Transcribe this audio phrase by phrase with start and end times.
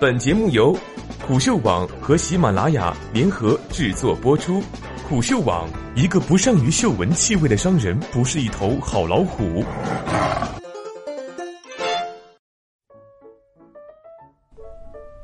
[0.00, 0.78] 本节目由
[1.26, 4.62] 虎嗅网和喜马拉雅联合制作播出。
[5.08, 9.64] 虎嗅网：一个不善于嗅闻气味的商人，不是一头好老虎。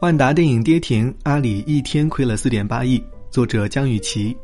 [0.00, 3.00] 万达电影跌停，阿里一天亏了四点八亿。
[3.30, 4.36] 作者江雨琪。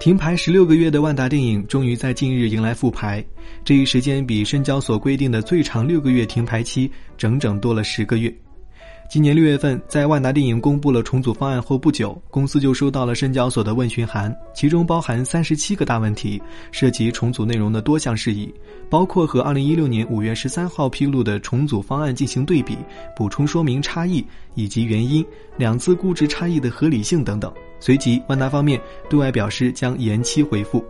[0.00, 3.24] 停牌十六个月的万达电影，终于在近日迎来复牌。
[3.64, 8.34] 这一时间比深交所规定的最长六个月停牌期整整多了十个月。
[9.14, 18.52] 今年六月份，在万达电影公布了重组方案后不久，公司就收到了深交所的问询函，其中包含三十七个大问题，涉及重组内容的多项事宜，
[18.90, 22.76] 包括和二零一六年五月十三号披露的重组方案进行对比，
[23.14, 25.24] 补充说明差异以及原因、
[25.56, 27.54] 两次估值差异的合理性等等。
[27.78, 30.84] 随即，万达方面对外表示将延期回复。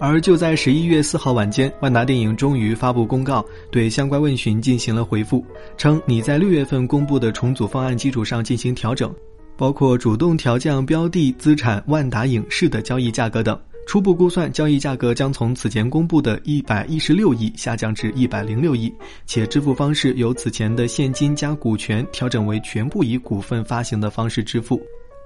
[0.00, 5.44] 而就在十一月四号晚间，万达电影终于发布公告，对相关问询进行了回复，
[5.76, 9.14] 称拟在六月份公布的重组方案基础上进行调整，
[9.58, 13.60] 包括主动调降标的资产万达影视的交易价格等。
[13.86, 18.90] 初步估算，交易价格将从此前公布的一百一十六亿下降至一百零六亿，
[19.26, 24.80] 且支付方式由此前的现金加股权调整为全部以股份发行的方式支付。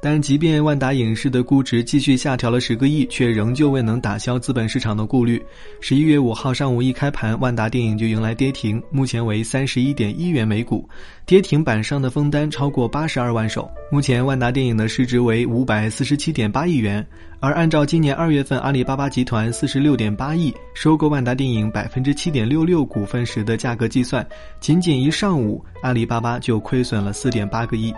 [0.05, 5.43] 但即便万达影视的估值继续下调了十个亿，却仍旧未能打消资本市场的顾虑。
[5.81, 10.87] 十一月五号上午一开盘，万达电影就迎来跌停，目前为三十一点一元每股，
[11.25, 13.67] 跌停板上的封单超过八十二万手。
[13.91, 17.03] 目前万达电影的市值为五百四十七点八亿元，
[17.41, 24.27] 而按照今年二月份阿里巴巴集团四十六点八亿收购万达电影百分之七点六六股份时的价格计算，
[24.61, 27.91] 仅仅一上午，阿里巴巴就亏损了四点八个亿。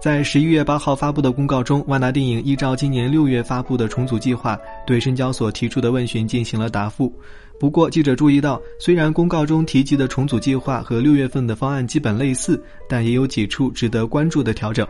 [0.00, 7.12] 在十一月八号发布的公告中，万达电影依照今年六月发布的重组计划，对深交所提出的问询进行了答复。
[7.58, 14.86] 不过，记者注意到，虽然公告中提及的重组计划和六月份的方案基本类似，但也有几处值得关注的调整：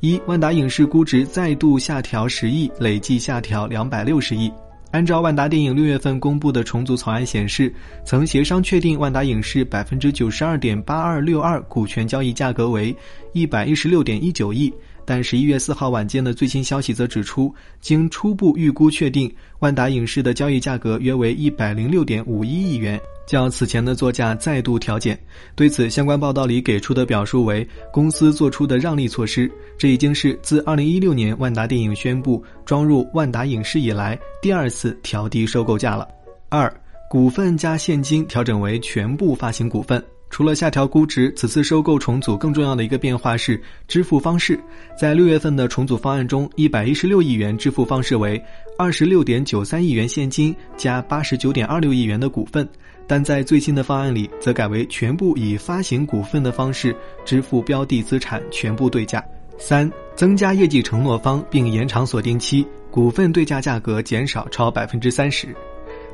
[0.00, 4.50] 一、万达影视估值再度下调十亿，累计下调两百六十亿。
[4.92, 7.72] 按照万达电影六月份公布的重组草案显示，
[8.04, 12.94] 曾协商确定万达影视百分之九十二点八二六二股权交易价格为
[13.32, 14.72] 一百一十六点一九亿。
[15.06, 25.18] 但十一月四号晚间的最新消息则指出，经初步预估确定，万达影视的交易价格约为一百零六点五一亿元，较此前的作价再度调减。
[25.54, 36.08] 对此，相关报道里给出的表述为公司做出的让利措施，这已经是自二零一六年万达电影宣布装入万达影视以来第二次调低收购价了。
[36.48, 36.72] 二，
[37.08, 40.02] 股份加现金调整为全部发行股份。
[40.28, 44.58] 除了下调估值，此次收购重组更重要的一个变化是支付方式。
[44.98, 48.42] 在六月份的重组方案中，一百一十六亿元支付方式为
[48.76, 52.68] 二十六点九三亿元现金加八十九点二六亿元的股份，
[53.06, 56.94] 但在最新的方案里，则改为全部以发行股份的方式
[57.24, 59.24] 支付标的资产全部对价。
[59.58, 65.56] 三、增加业绩承诺方并延长锁定期，股份对价价格减少超百分之三十。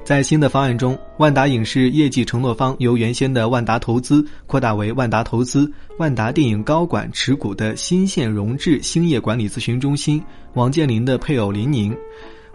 [0.05, 10.23] 在新的方案中，万达影视业绩承诺方由原先的万达投资扩大为万达投资、万达电影高管持股的新县荣智兴业管理咨询中心
[10.55, 11.97] 王健林的配偶林宁。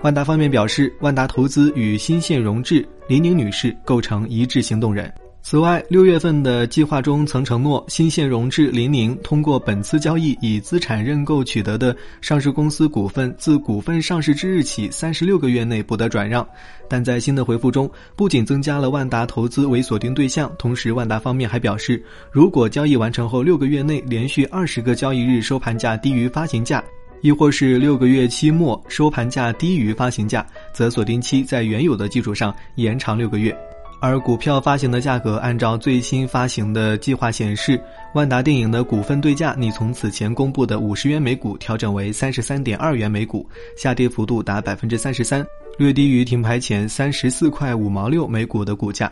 [0.01, 5.11] 万达方面表示，万达投资与新县荣智林宁女士构成一致行动人。
[5.49, 16.45] 此外，六月份的计划中曾承诺，新线融智林宁通过本次交易以资产认购取得的上市公司股份，自股份上市之日起三十六个月内不得转让。
[16.89, 26.83] 但在新的回复中，不仅增加了万达投资为锁定对象，同时万达方面还表示，如果交易完成后六个月内连续二十个交易日收盘价低于发行价，
[27.21, 33.57] 亦或是六个月期末收盘价低于发行价，则锁定期在原有的基础上延长六个月。
[33.99, 37.81] 而股票发行的价格，按照最新发行的计划显示，
[38.13, 45.45] 万达电影的股份对价拟从此前公布的五十元每股调整为三十三点二元每股，下跌幅度达百分之三十三，
[45.79, 49.11] 略低于停牌前三十四块五毛六每股的股价。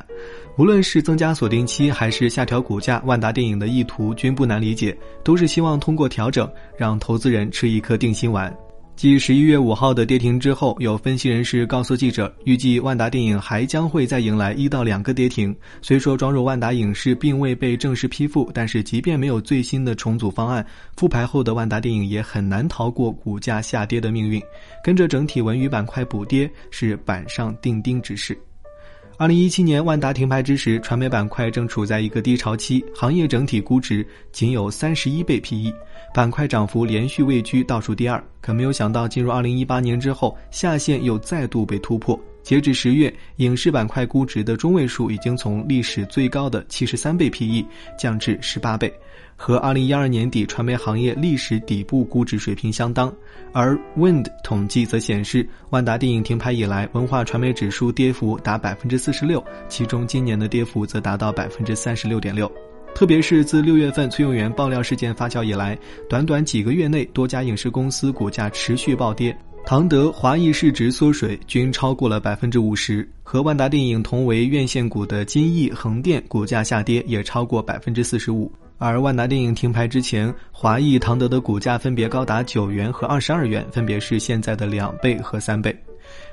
[0.57, 8.55] 无论是增加锁定期还是下调股价，万达电影的意图均不难理解，都是希望通过调整让投资人吃一颗定心丸。
[8.95, 15.53] 继十一月五号的跌停之后，有分析人士告诉记者，预计万达电影还将会再迎来一到两个跌停。
[15.81, 20.65] 虽说装入万达影视并未被正式批复，但是即便没有最新的重组方案，
[20.95, 24.41] 复牌后的万达电影也很难逃过股价下跌的命运。
[24.81, 28.37] 跟着整体文娱板块补跌是板上钉钉之事。
[29.17, 35.73] 二零一七年万达停牌之时，传媒板块正处在一个低潮期，行业整体估值仅有三十一倍 PE，
[36.13, 38.21] 板块涨幅连续位居倒数第二。
[38.41, 42.19] 可没有想到，进入二零一八年之后，下限又再度被突破。
[42.45, 47.65] 截至十月，影视板块估值的中位数已经从历史最高的七十三倍 PE
[47.97, 48.93] 降至十八倍，
[49.35, 53.11] 和二零一二年底传媒行业历史底部估值水平相当。
[53.51, 62.49] 而 Wind 统计则显示，万达电影停牌以来，文化传媒指数跌幅达百分之四十六，其中今年的跌幅则达到百分之三十六点六。
[62.93, 65.75] 特别是自六月份崔永元爆料事件发酵以来，
[66.07, 69.35] 短短几个月内，多家影视公司股价持续暴跌。
[69.65, 78.51] 唐德、华谊市值缩水均超过了百分之五十，和万达电影同为院线股的金逸、横店股价下跌也超过百分之四十五。
[78.77, 85.75] 而万达电影停牌之前，华谊、唐德的股价分别高达九元和二十二元，分别是现在的两倍和三倍。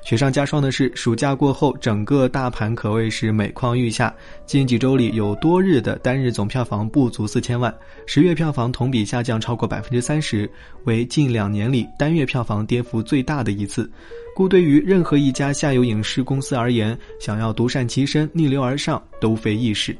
[0.03, 4.13] 雪上加霜的是，暑假过后，整个大盘可谓是每况愈下。
[4.45, 7.73] 近几周里，有多日的单日总票房不足四千万，
[8.05, 10.49] 十月票房同比下降超过百分之三十，
[10.83, 13.89] 为近两年里单月票房跌幅最大的一次。
[14.35, 19.95] 故对于任何一家下游影视公司而言，想要独善其身、逆流而上，都非易事。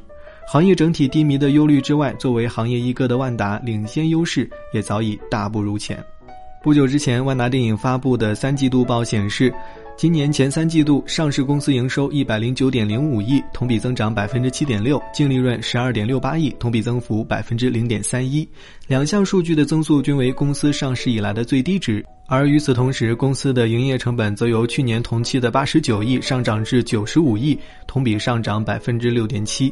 [0.45, 6.03] 行业整体低迷的忧虑之外，作为行业一哥的万达，领先优势也早已大不如前。
[6.63, 9.53] 不久之前，万达电影发布的三季度报显示，
[9.97, 18.47] 今年前三季度上市公司营收一百零九点零五亿，同比增长百分之七点六，净利润十二点六八亿，同比增幅百分之零点三一。
[18.87, 22.01] 两项数据的增速均为公司上市以来的最低值。
[22.27, 29.71] 而与此同时，公司的营业成本则由去年同期的八十九亿上涨至九十五亿，同比上涨百分之六点七。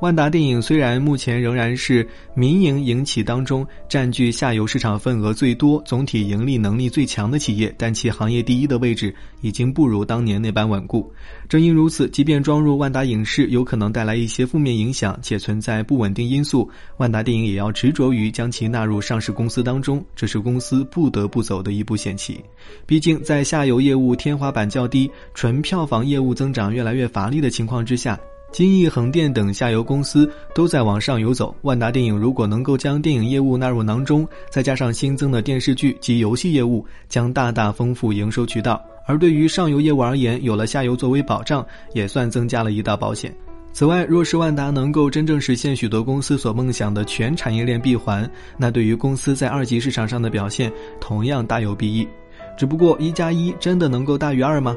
[0.00, 11.10] 万达电影虽然目前仍然是民营影企当中占据下游市场份额最多、总体盈利能力最强的企业，但其行业第一的位置已经不如当年那般稳固。
[11.48, 16.68] 正因如此，即便装入万达影视有可能带来一些负面影响，且存在不稳定因素，
[16.98, 22.38] 万达电影也要执着于将其纳入上市公司当中，这是公司不得不走的一步险棋。
[22.84, 28.18] 毕竟，在下游业务天花板较低、纯票房业务增长越来越乏力的情况之下。
[28.54, 38.80] 金逸、横店等下游公司都在往上游走，万达电影如果能够将电影业务纳入囊中，再加上新增的电视剧及游戏业务，将大大丰富营收渠道。
[39.08, 43.34] 而对于上游业务而言，有了下游作为保障，也算增加了一道保险。
[43.72, 50.70] 此外，若是万达能够真正实现许多公司所梦想的全产业链闭环，那对于公司在二级市场上的表现
[51.00, 52.06] 同样大有裨益。
[52.56, 54.76] 只不过，一加一真的能够大于二吗？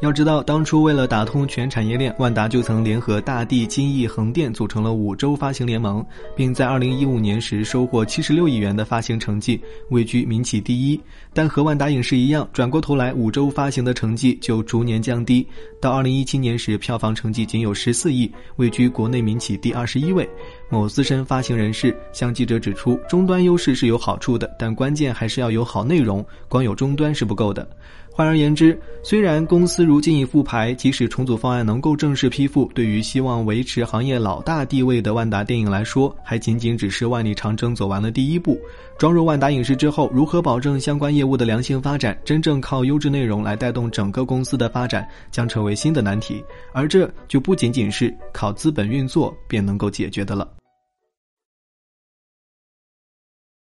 [0.00, 6.04] 要知道，当初为了打通全产业链，万达就曾联合大地、金逸、横店组成了五洲发行联盟，
[6.36, 9.58] 并在二零一五年时收获七十六亿元的发行成绩，
[9.88, 11.00] 位居民企第一。
[11.32, 15.46] 但和万达影视一样，转过头来五洲发行的成绩就逐年降低，
[15.80, 20.28] 到二零一七年时，票房成绩仅有十四亿，位居国内民企第二十一位。
[20.68, 27.68] 某资深发行人士向记者指出，终端优势是有好处的，但关键还是要有好内容，光有终端是不够的。
[28.10, 38.58] 换而言之，虽然公司如今已复牌，即使重组方案能够正式批复，对于希望维持行业老大地位的万达电影来说，还仅仅只是万里长征走完了第一步。
[38.96, 46.42] 装入万达影视之后，如何保证相关业务的良性发展，真正靠优质内容来带动整个公司的发展，将成为新的难题。
[46.72, 50.48] 而这就不仅仅是靠资本运作便能够解决的了。